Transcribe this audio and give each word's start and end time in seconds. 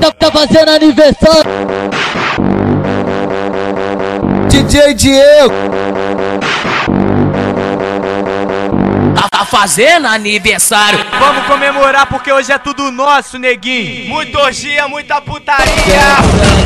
tá, 0.00 0.12
tá 0.12 0.30
fazendo 0.30 0.70
aniversário. 0.70 1.50
DJ 4.48 4.94
Diego. 4.94 5.54
Tá, 9.14 9.28
tá 9.30 9.44
fazendo 9.44 10.06
aniversário. 10.06 10.98
Vamos 11.18 11.46
comemorar 11.46 12.06
porque 12.06 12.32
hoje 12.32 12.52
é 12.52 12.58
tudo 12.58 12.90
nosso, 12.90 13.38
neguinho. 13.38 14.08
Muita 14.08 14.38
orgia, 14.38 14.88
muita 14.88 15.20
putaria. 15.20 15.66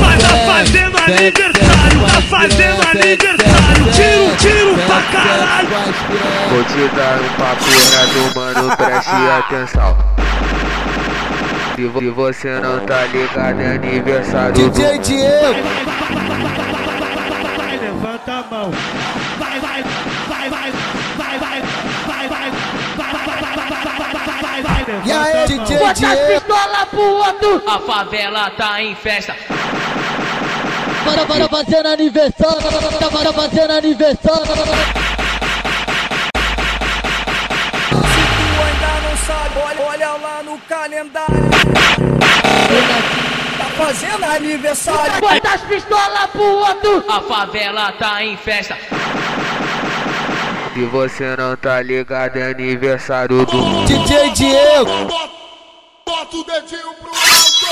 Mas 0.00 0.22
tá 0.22 0.28
fazendo 0.46 0.98
aniversário, 0.98 2.00
tá 2.12 2.22
fazendo 2.22 2.82
aniversário. 2.88 3.49
Caralho. 5.12 5.68
Vou 6.50 6.64
te 6.64 6.88
dar 6.94 7.18
um 7.20 7.28
papo 7.38 7.64
reto, 7.64 8.38
mano, 8.38 8.76
preste 8.76 9.10
atenção. 9.38 9.96
Se 11.76 11.84
vo- 11.86 12.00
se 12.00 12.08
você 12.10 12.60
não 12.60 12.80
tá 12.80 13.04
ligado, 13.06 13.60
é 13.60 13.74
aniversário 13.76 14.52
do 14.54 14.70
DJ 14.70 14.98
Diego. 14.98 15.54
Vai, 17.56 17.76
levanta 17.78 18.32
a 18.32 18.42
mão. 18.50 18.70
Vai, 19.38 19.60
vai, 19.60 19.82
vai, 20.28 20.50
vai, 20.50 20.72
vai, 21.16 21.30
vai, 21.30 21.62
vai, 22.06 22.28
vai, 22.28 22.28
vai, 22.28 22.50
vai, 22.96 23.10
vai, 23.16 23.40
vai, 23.40 24.42
vai, 24.42 24.62
vai, 24.62 25.02
E 25.04 25.12
aí, 25.12 25.46
DJ 25.46 25.78
Bota 25.78 25.90
as 25.92 25.98
Diego. 25.98 26.26
pistolas 26.40 26.88
pro 26.90 27.00
outro. 27.02 27.62
A 27.66 27.78
favela 27.78 28.50
tá 28.50 28.82
em 28.82 28.94
festa. 28.94 29.34
Bora, 31.10 31.24
bora 31.24 31.48
fazendo 31.48 31.86
aniversário. 31.88 32.62
Tá, 33.00 33.10
bora 33.10 33.32
fazendo 33.32 33.72
aniversário. 33.72 34.46
Tu 34.46 34.54
ainda 38.62 39.00
não 39.02 39.16
sabe, 39.26 39.58
olha, 39.58 39.82
olha 39.88 40.12
lá 40.12 40.42
no 40.44 40.56
calendário. 40.60 41.50
Tá 43.58 43.64
fazendo 43.76 44.24
aniversário. 44.24 45.20
Bota 45.20 45.52
as 45.52 45.60
pistolas 45.62 46.30
pro 46.30 46.42
outro. 46.42 47.04
A 47.08 47.20
favela 47.22 47.92
tá 47.92 48.24
em 48.24 48.36
festa. 48.36 48.78
Se 50.72 50.84
você 50.84 51.36
não 51.36 51.56
tá 51.56 51.82
ligado, 51.82 52.36
é 52.36 52.52
aniversário 52.52 53.44
do 53.44 53.84
DJ 53.84 54.30
Diego. 54.30 55.08
Bota 56.06 56.36
o 56.36 56.44
dedinho 56.44 56.94
pro. 57.00 57.39
DJ 57.60 57.68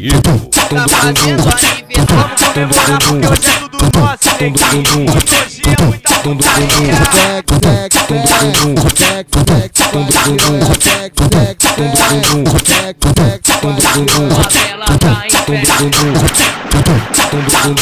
Diego 0.00 0.40
nossa 3.98 4.44
energia. 4.44 5.10
Hoje 5.10 5.62
é 5.66 5.84
muita 5.84 6.14
putaria. 6.20 6.94